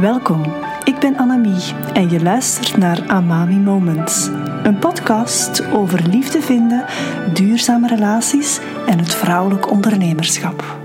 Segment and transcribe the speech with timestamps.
[0.00, 0.42] Welkom,
[0.84, 4.26] ik ben Annemie en je luistert naar Amami Moments.
[4.62, 6.84] Een podcast over liefde vinden,
[7.34, 10.78] duurzame relaties en het vrouwelijk ondernemerschap.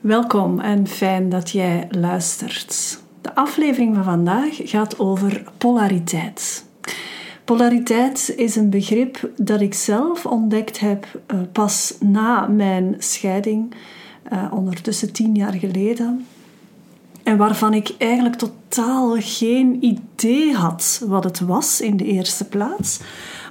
[0.00, 3.00] Welkom en fijn dat jij luistert.
[3.20, 6.66] De aflevering van vandaag gaat over polariteit.
[7.44, 13.74] Polariteit is een begrip dat ik zelf ontdekt heb uh, pas na mijn scheiding,
[14.32, 16.26] uh, ondertussen tien jaar geleden.
[17.32, 23.00] En waarvan ik eigenlijk totaal geen idee had wat het was in de eerste plaats,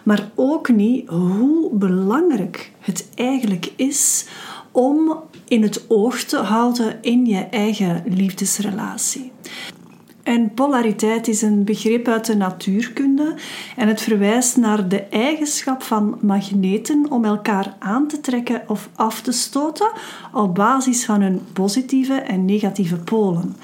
[0.03, 4.25] maar ook niet hoe belangrijk het eigenlijk is
[4.72, 5.17] om
[5.48, 9.31] in het oog te houden in je eigen liefdesrelatie.
[10.31, 13.35] En polariteit is een begrip uit de natuurkunde
[13.76, 19.22] en het verwijst naar de eigenschap van magneten om elkaar aan te trekken of af
[19.22, 19.91] te stoten
[20.34, 23.55] op basis van hun positieve en negatieve polen.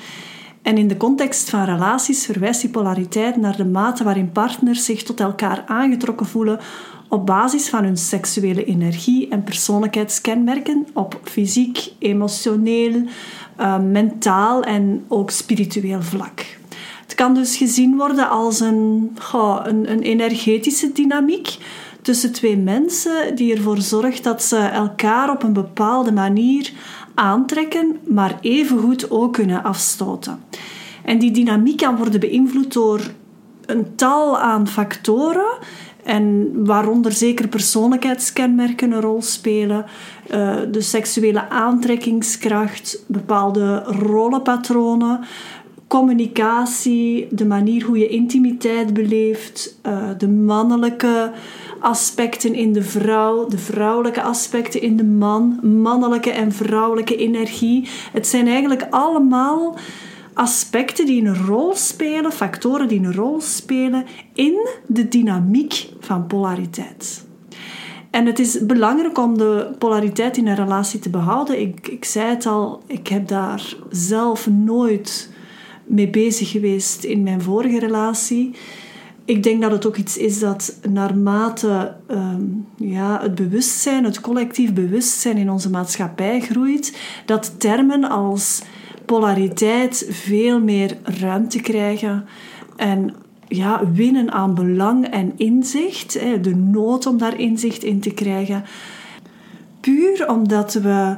[0.62, 5.04] En in de context van relaties verwijst die polariteit naar de mate waarin partners zich
[5.04, 6.60] tot elkaar aangetrokken voelen
[7.10, 13.04] op basis van hun seksuele energie en persoonlijkheidskenmerken op fysiek, emotioneel,
[13.60, 16.57] uh, mentaal en ook spiritueel vlak.
[17.08, 19.18] Het kan dus gezien worden als een,
[19.64, 21.58] een, een energetische dynamiek
[22.02, 26.72] tussen twee mensen die ervoor zorgt dat ze elkaar op een bepaalde manier
[27.16, 30.44] aantrekken, maar evengoed ook kunnen afstoten.
[31.04, 33.02] En die dynamiek kan worden beïnvloed door
[33.66, 35.58] een tal aan factoren
[36.08, 39.86] en waaronder zeker persoonlijkheidskenmerken een rol spelen,
[40.32, 45.20] uh, de seksuele aantrekkingskracht, bepaalde rollenpatronen,
[45.88, 51.32] communicatie, de manier hoe je intimiteit beleeft, uh, de mannelijke
[51.80, 57.88] aspecten in de vrouw, de vrouwelijke aspecten in de man, mannelijke en vrouwelijke energie.
[58.12, 59.76] Het zijn eigenlijk allemaal
[60.34, 67.26] aspecten die een rol spelen, factoren die een rol spelen in de dynamiek van polariteit.
[68.12, 71.62] En het is belangrijk om de polariteit in een relatie te behouden.
[71.62, 75.30] Ik, ik zei het al, ik heb daar zelf nooit
[75.88, 78.56] mee bezig geweest in mijn vorige relatie.
[79.26, 84.74] Ik denk dat het ook iets is dat naarmate um, ja, het bewustzijn, het collectief
[84.74, 88.62] bewustzijn in onze maatschappij groeit, dat termen als
[89.06, 92.26] polariteit veel meer ruimte krijgen
[92.76, 93.14] en
[93.48, 98.64] ja, winnen aan belang en inzicht, de nood om daar inzicht in te krijgen.
[99.80, 101.18] Puur omdat we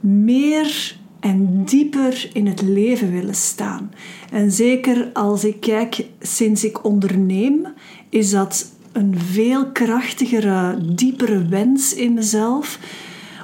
[0.00, 3.92] meer en dieper in het leven willen staan.
[4.30, 7.66] En zeker als ik kijk sinds ik onderneem,
[8.08, 12.78] is dat een veel krachtigere, diepere wens in mezelf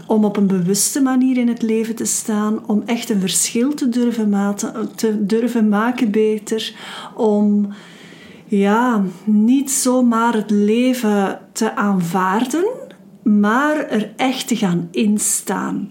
[0.06, 3.88] om op een bewuste manier in het leven te staan, om echt een verschil te
[3.88, 4.54] durven,
[4.94, 6.74] te durven maken beter,
[7.14, 7.68] om
[8.46, 12.64] ja, niet zomaar het leven te aanvaarden,
[13.22, 15.90] maar er echt te gaan instaan.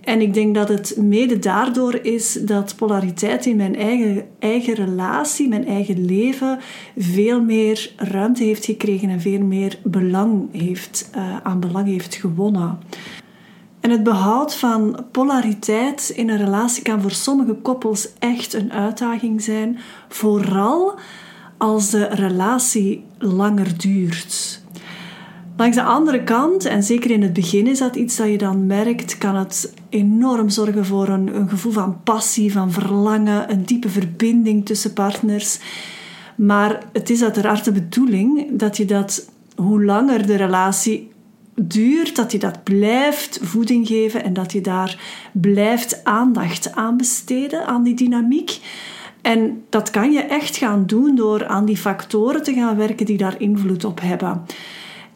[0.00, 5.48] En ik denk dat het mede daardoor is dat polariteit in mijn eigen, eigen relatie,
[5.48, 6.58] mijn eigen leven,
[6.96, 12.78] veel meer ruimte heeft gekregen en veel meer belang heeft, uh, aan belang heeft gewonnen.
[13.80, 19.42] En het behoud van polariteit in een relatie kan voor sommige koppels echt een uitdaging
[19.42, 19.78] zijn,
[20.08, 20.98] vooral
[21.56, 24.59] als de relatie langer duurt.
[25.60, 28.66] Langs de andere kant, en zeker in het begin is dat iets dat je dan
[28.66, 33.88] merkt, kan het enorm zorgen voor een, een gevoel van passie, van verlangen, een diepe
[33.88, 35.58] verbinding tussen partners.
[36.36, 41.10] Maar het is uiteraard de bedoeling dat je dat, hoe langer de relatie
[41.54, 45.00] duurt, dat je dat blijft voeding geven en dat je daar
[45.32, 48.58] blijft aandacht aan besteden, aan die dynamiek.
[49.22, 53.18] En dat kan je echt gaan doen door aan die factoren te gaan werken die
[53.18, 54.42] daar invloed op hebben.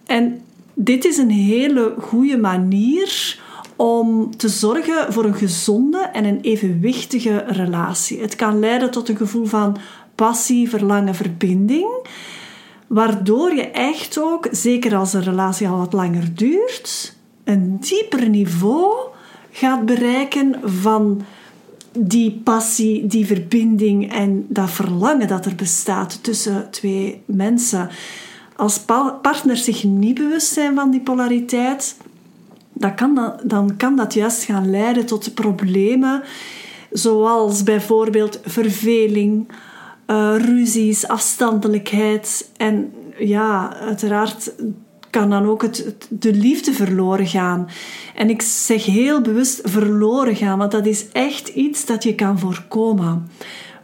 [0.06, 0.42] En
[0.74, 3.38] dit is een hele goede manier
[3.76, 8.20] om te zorgen voor een gezonde en een evenwichtige relatie.
[8.20, 9.76] Het kan leiden tot een gevoel van
[10.14, 12.08] passie, verlangen, verbinding.
[12.86, 18.94] Waardoor je echt ook, zeker als een relatie al wat langer duurt, een dieper niveau
[19.50, 21.22] gaat bereiken van
[21.98, 27.90] die passie, die verbinding en dat verlangen dat er bestaat tussen twee mensen.
[28.56, 28.78] Als
[29.22, 31.96] partners zich niet bewust zijn van die polariteit,
[32.72, 36.22] dan kan dat, dan kan dat juist gaan leiden tot problemen
[36.90, 39.48] zoals bijvoorbeeld verveling,
[40.06, 42.50] uh, ruzies, afstandelijkheid.
[42.56, 44.52] En ja, uiteraard
[45.10, 47.68] kan dan ook het, de liefde verloren gaan.
[48.14, 52.38] En ik zeg heel bewust verloren gaan, want dat is echt iets dat je kan
[52.38, 53.30] voorkomen.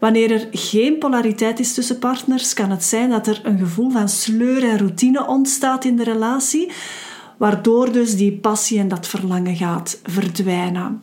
[0.01, 4.09] Wanneer er geen polariteit is tussen partners, kan het zijn dat er een gevoel van
[4.09, 6.71] sleur en routine ontstaat in de relatie,
[7.37, 11.01] waardoor dus die passie en dat verlangen gaat verdwijnen.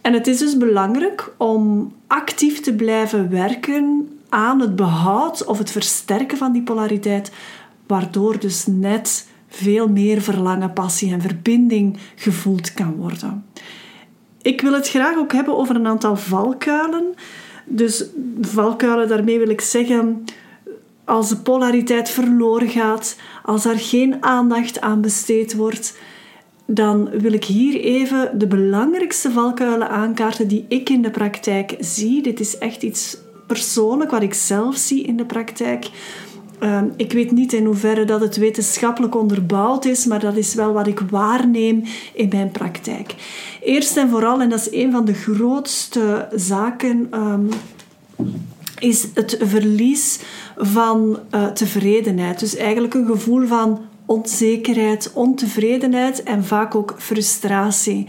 [0.00, 5.70] En het is dus belangrijk om actief te blijven werken aan het behoud of het
[5.70, 7.32] versterken van die polariteit,
[7.86, 13.44] waardoor dus net veel meer verlangen, passie en verbinding gevoeld kan worden.
[14.42, 17.14] Ik wil het graag ook hebben over een aantal valkuilen.
[17.64, 18.04] Dus
[18.40, 20.24] valkuilen, daarmee wil ik zeggen,
[21.04, 25.96] als de polariteit verloren gaat, als er geen aandacht aan besteed wordt,
[26.66, 32.22] dan wil ik hier even de belangrijkste valkuilen aankaarten die ik in de praktijk zie.
[32.22, 33.16] Dit is echt iets
[33.46, 35.90] persoonlijk wat ik zelf zie in de praktijk.
[36.64, 40.72] Ehm, ik weet niet in hoeverre dat het wetenschappelijk onderbouwd is, maar dat is wel
[40.72, 41.82] wat ik waarneem
[42.14, 43.14] in mijn praktijk.
[43.62, 47.48] Eerst en vooral, en dat is een van de grootste zaken, um,
[48.78, 50.20] is het verlies
[50.56, 52.40] van uh, tevredenheid.
[52.40, 58.06] Dus eigenlijk een gevoel van onzekerheid, ontevredenheid en vaak ook frustratie.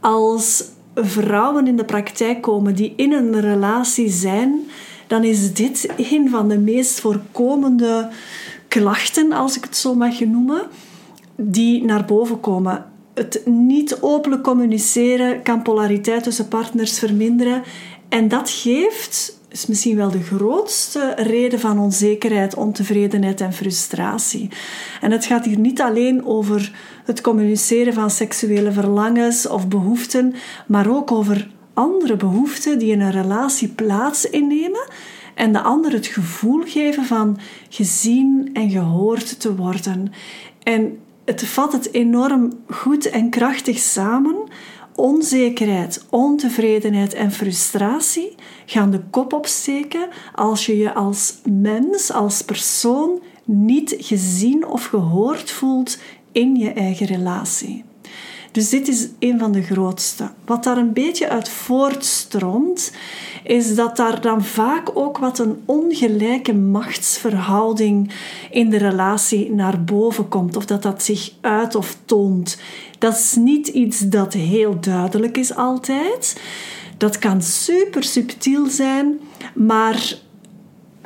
[0.00, 0.64] Als
[0.94, 4.60] vrouwen in de praktijk komen die in een relatie zijn,
[5.10, 8.08] dan is dit een van de meest voorkomende
[8.68, 10.62] klachten, als ik het zo mag noemen,
[11.36, 12.84] die naar boven komen.
[13.14, 17.62] Het niet openlijk communiceren kan polariteit tussen partners verminderen
[18.08, 24.48] en dat geeft is misschien wel de grootste reden van onzekerheid, ontevredenheid en frustratie.
[25.00, 26.72] En het gaat hier niet alleen over
[27.04, 30.34] het communiceren van seksuele verlangens of behoeften,
[30.66, 34.88] maar ook over andere behoeften die in een relatie plaats innemen
[35.34, 37.38] en de ander het gevoel geven van
[37.68, 40.12] gezien en gehoord te worden.
[40.62, 44.36] En het vat het enorm goed en krachtig samen
[44.94, 48.34] onzekerheid, ontevredenheid en frustratie
[48.66, 55.50] gaan de kop opsteken als je je als mens, als persoon niet gezien of gehoord
[55.50, 55.98] voelt
[56.32, 57.84] in je eigen relatie.
[58.52, 60.30] Dus dit is een van de grootste.
[60.44, 62.92] Wat daar een beetje uit voortstroomt,
[63.44, 68.12] is dat daar dan vaak ook wat een ongelijke machtsverhouding
[68.50, 72.58] in de relatie naar boven komt, of dat dat zich uit of toont.
[72.98, 76.40] Dat is niet iets dat heel duidelijk is altijd.
[76.96, 79.20] Dat kan super subtiel zijn,
[79.54, 80.14] maar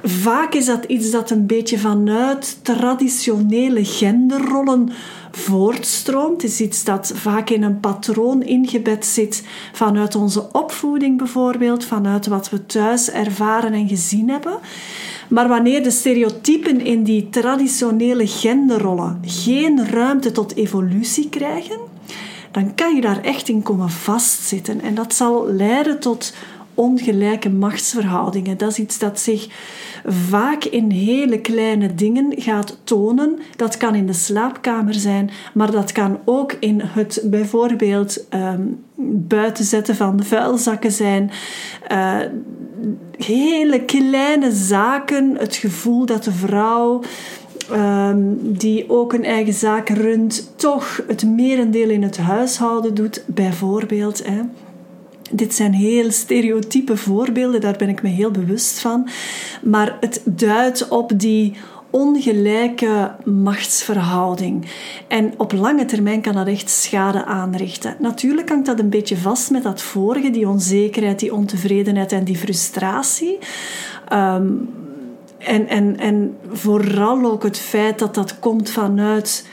[0.04, 4.88] vaak is dat iets dat een beetje vanuit traditionele genderrollen
[5.30, 6.42] voortstroomt.
[6.42, 12.26] Het is iets dat vaak in een patroon ingebed zit vanuit onze opvoeding bijvoorbeeld, vanuit
[12.26, 14.58] wat we thuis ervaren en gezien hebben.
[15.28, 21.78] Maar wanneer de stereotypen in die traditionele genderrollen geen ruimte tot evolutie krijgen,
[22.50, 24.80] dan kan je daar echt in komen vastzitten.
[24.80, 26.34] En dat zal leiden tot
[26.74, 28.58] ongelijke machtsverhoudingen.
[28.58, 29.48] Dat is iets dat zich
[30.04, 33.38] vaak in hele kleine dingen gaat tonen.
[33.56, 38.84] Dat kan in de slaapkamer zijn, maar dat kan ook in het bijvoorbeeld um,
[39.28, 41.30] buiten zetten van vuilzakken zijn.
[41.92, 42.18] Uh,
[43.18, 47.02] hele kleine zaken, het gevoel dat de vrouw.
[47.72, 54.26] Um, die ook een eigen zaak runt, toch het merendeel in het huishouden doet, bijvoorbeeld.
[54.26, 54.40] Hè.
[55.32, 59.08] Dit zijn heel stereotype voorbeelden, daar ben ik me heel bewust van.
[59.62, 61.56] Maar het duidt op die
[61.90, 64.66] ongelijke machtsverhouding.
[65.08, 67.96] En op lange termijn kan dat echt schade aanrichten.
[67.98, 72.36] Natuurlijk hangt dat een beetje vast met dat vorige, die onzekerheid, die ontevredenheid en die
[72.36, 73.38] frustratie.
[74.12, 74.68] Um,
[75.38, 79.46] en, en, en vooral ook het feit dat dat komt vanuit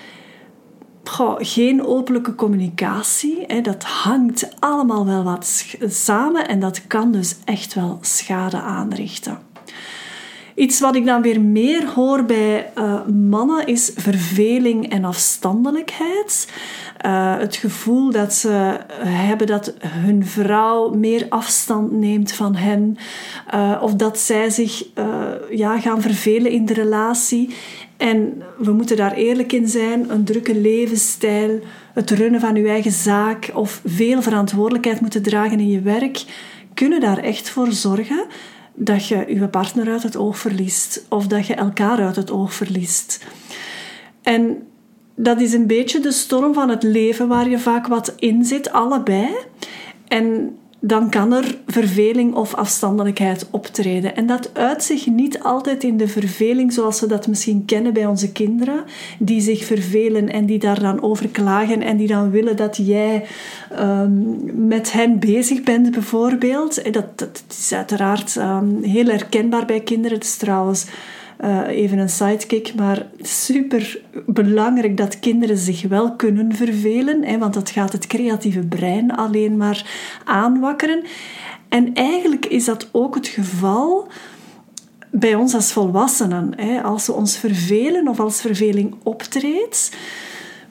[1.38, 3.44] geen openlijke communicatie.
[3.48, 9.50] Hè, dat hangt allemaal wel wat samen en dat kan dus echt wel schade aanrichten.
[10.56, 16.52] Iets wat ik dan weer meer hoor bij uh, mannen is verveling en afstandelijkheid.
[17.06, 22.98] Uh, het gevoel dat ze hebben dat hun vrouw meer afstand neemt van hen,
[23.54, 24.86] uh, of dat zij zich
[25.50, 27.56] ja, gaan vervelen in de relatie.
[28.02, 31.60] En we moeten daar eerlijk in zijn: een drukke levensstijl,
[31.94, 36.24] het runnen van je eigen zaak of veel verantwoordelijkheid moeten dragen in je werk,
[36.74, 38.26] kunnen daar echt voor zorgen
[38.74, 42.54] dat je je partner uit het oog verliest of dat je elkaar uit het oog
[42.54, 43.26] verliest.
[44.22, 44.68] En
[45.16, 48.72] dat is een beetje de storm van het leven waar je vaak wat in zit,
[48.72, 49.30] allebei.
[50.08, 54.16] En dan kan er verveling of afstandelijkheid optreden.
[54.16, 58.06] En dat uit zich niet altijd in de verveling zoals we dat misschien kennen bij
[58.06, 58.84] onze kinderen,
[59.20, 63.26] die zich vervelen en die daar dan over klagen en die dan willen dat jij
[63.80, 66.94] um, met hen bezig bent, bijvoorbeeld.
[66.94, 70.18] Dat, dat is uiteraard um, heel herkenbaar bij kinderen.
[70.18, 70.86] Het is trouwens
[71.44, 77.54] uh, even een sidekick, maar super belangrijk dat kinderen zich wel kunnen vervelen, hè, want
[77.54, 79.86] dat gaat het creatieve brein alleen maar
[80.26, 81.04] aanwakkeren.
[81.70, 84.08] En eigenlijk is dat ook het geval
[85.12, 86.54] bij ons als volwassenen.
[86.56, 86.82] Hè.
[86.82, 89.96] Als we ons vervelen of als verveling optreedt,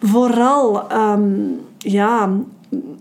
[0.01, 2.31] vooral um, ja,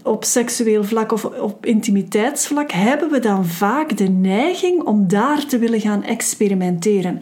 [0.04, 5.58] op seksueel vlak of op intimiteitsvlak hebben we dan vaak de neiging om daar te
[5.58, 7.20] willen gaan experimenteren.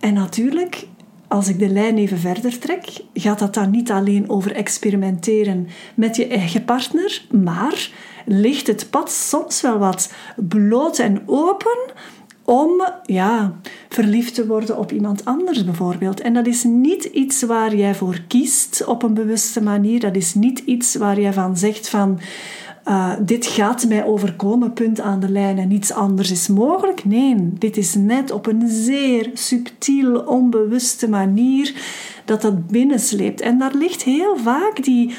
[0.00, 0.86] En natuurlijk,
[1.28, 6.16] als ik de lijn even verder trek, gaat dat dan niet alleen over experimenteren met
[6.16, 7.90] je eigen partner, maar
[8.26, 11.78] ligt het pad soms wel wat bloot en open
[12.44, 13.54] om ja,
[13.88, 16.20] verliefd te worden op iemand anders bijvoorbeeld.
[16.20, 20.00] En dat is niet iets waar jij voor kiest op een bewuste manier.
[20.00, 22.20] Dat is niet iets waar jij van zegt van
[22.90, 27.04] uh, dit gaat mij overkomen, punt aan de lijn en niets anders is mogelijk.
[27.04, 31.74] Nee, dit is net op een zeer subtiel, onbewuste manier
[32.24, 33.40] dat dat binnensleept.
[33.40, 35.14] En daar ligt heel vaak die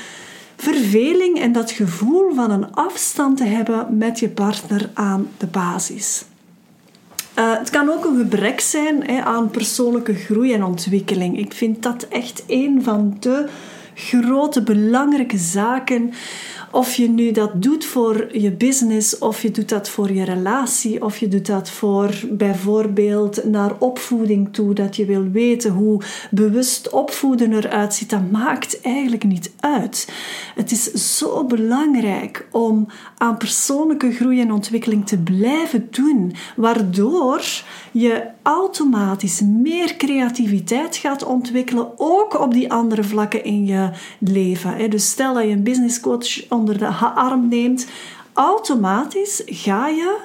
[0.56, 6.26] verveling en dat gevoel van een afstand te hebben met je partner aan de basis.
[7.40, 11.38] Uh, het kan ook een gebrek zijn hè, aan persoonlijke groei en ontwikkeling.
[11.38, 13.48] Ik vind dat echt een van de
[13.94, 16.14] grote belangrijke zaken
[16.72, 21.04] of je nu dat doet voor je business, of je doet dat voor je relatie,
[21.04, 26.02] of je doet dat voor bijvoorbeeld naar opvoeding toe, dat je wil weten hoe
[26.32, 30.10] bewust opvoeden eruit ziet, dat maakt eigenlijk niet uit.
[30.56, 32.88] Het is zo belangrijk om
[33.18, 37.42] aan persoonlijke groei en ontwikkeling te blijven doen, waardoor
[37.92, 44.90] je automatisch meer creativiteit gaat ontwikkelen, ook op die andere vlakken in je leven.
[44.90, 47.88] Dus stel dat je een business coach onder de arm neemt,
[48.34, 50.18] automatisch ga je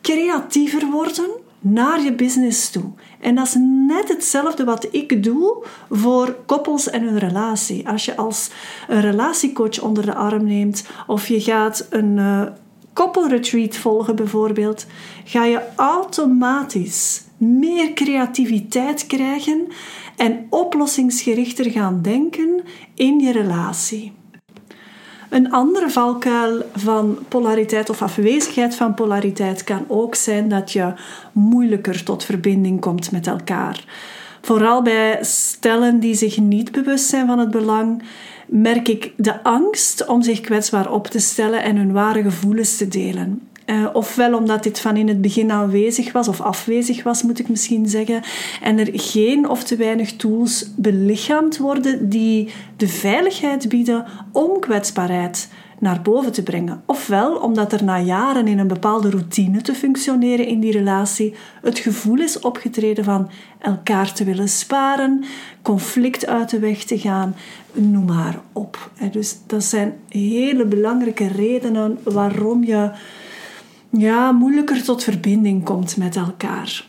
[0.00, 1.30] creatiever worden
[1.60, 2.90] naar je business toe.
[3.20, 3.56] En dat is
[3.86, 7.88] net hetzelfde wat ik doe voor koppels en hun relatie.
[7.88, 8.50] Als je als
[8.88, 12.42] een relatiecoach onder de arm neemt of je gaat een uh,
[12.92, 14.86] koppelretreat volgen bijvoorbeeld,
[15.24, 19.66] ga je automatisch meer creativiteit krijgen
[20.16, 22.60] en oplossingsgerichter gaan denken
[22.94, 24.12] in je relatie.
[25.30, 30.92] Een andere valkuil van polariteit of afwezigheid van polariteit kan ook zijn dat je
[31.32, 33.84] moeilijker tot verbinding komt met elkaar.
[34.42, 38.02] Vooral bij stellen die zich niet bewust zijn van het belang,
[38.46, 42.88] merk ik de angst om zich kwetsbaar op te stellen en hun ware gevoelens te
[42.88, 43.48] delen.
[43.66, 47.48] Uh, ofwel omdat dit van in het begin aanwezig was, of afwezig was, moet ik
[47.48, 48.22] misschien zeggen,
[48.62, 55.48] en er geen of te weinig tools belichaamd worden die de veiligheid bieden om kwetsbaarheid
[55.78, 56.82] naar boven te brengen.
[56.86, 61.78] Ofwel omdat er na jaren in een bepaalde routine te functioneren in die relatie het
[61.78, 65.24] gevoel is opgetreden van elkaar te willen sparen,
[65.62, 67.36] conflict uit de weg te gaan,
[67.72, 68.90] noem maar op.
[69.10, 72.90] Dus dat zijn hele belangrijke redenen waarom je
[73.98, 76.86] ja, moeilijker tot verbinding komt met elkaar.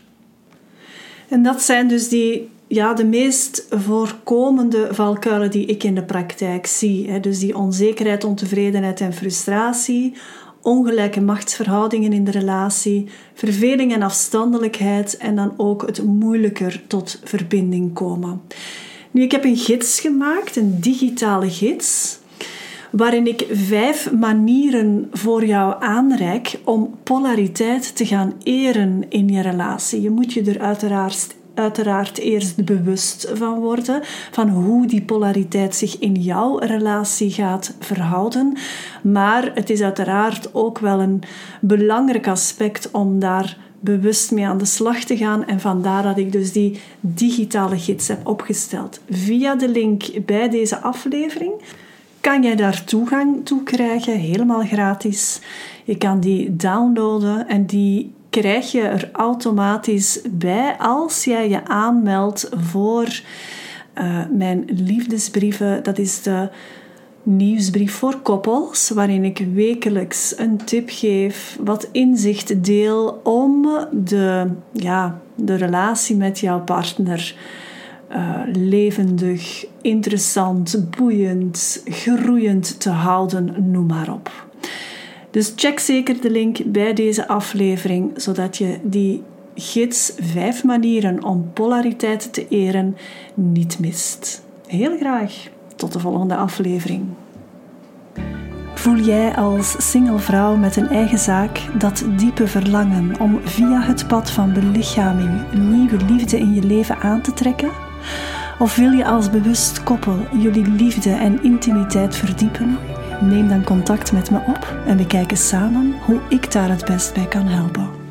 [1.28, 6.66] En dat zijn dus die, ja, de meest voorkomende valkuilen die ik in de praktijk
[6.66, 7.20] zie.
[7.20, 10.14] Dus die onzekerheid, ontevredenheid en frustratie,
[10.62, 17.94] ongelijke machtsverhoudingen in de relatie, verveling en afstandelijkheid en dan ook het moeilijker tot verbinding
[17.94, 18.42] komen.
[19.12, 22.20] Nu, ik heb een gids gemaakt, een digitale gids
[22.96, 30.02] waarin ik vijf manieren voor jou aanreik om polariteit te gaan eren in je relatie.
[30.02, 36.00] Je moet je er uiteraard uiteraard eerst bewust van worden van hoe die polariteit zich
[36.00, 38.58] in jouw relatie gaat verhouden.
[39.04, 41.22] Maar het is uiteraard ook wel een
[41.62, 45.46] belangrijk aspect om daar bewust mee aan de slag te gaan.
[45.46, 49.00] En vandaar dat ik dus die digitale gids heb opgesteld.
[49.10, 51.54] Via de link bij deze aflevering
[52.26, 55.40] kan jij daar toegang toe krijgen, helemaal gratis.
[55.84, 62.50] Je kan die downloaden en die krijg je er automatisch bij als jij je aanmeldt
[62.56, 63.22] voor
[63.98, 65.84] uh, mijn liefdesbrieven.
[65.84, 66.50] Dat is de
[67.24, 75.22] nieuwsbrief voor koppels, waarin ik wekelijks een tip geef, wat inzicht deel om de, ja,
[75.36, 77.36] de relatie met jouw partner
[78.12, 84.32] uh, levendig, interessant, boeiend, groeiend te houden, noem maar op.
[85.32, 89.24] Dus check zeker de link bij deze aflevering, zodat je die
[89.56, 92.98] gids 5 manieren om polariteit te eren
[93.34, 94.44] niet mist.
[94.68, 95.48] Heel graag.
[95.76, 97.04] Tot de volgende aflevering.
[98.76, 104.08] Voel jij als single vrouw met een eigen zaak dat diepe verlangen om via het
[104.08, 107.85] pad van belichaming nieuwe liefde in je leven aan te trekken?
[108.60, 112.78] Of wil je als bewust koppel jullie liefde en intimiteit verdiepen?
[113.22, 117.14] Neem dan contact met me op en we kijken samen hoe ik daar het best
[117.14, 118.05] bij kan helpen.